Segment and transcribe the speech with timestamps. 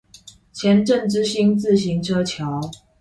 [0.51, 2.59] 前鎮之星自行車橋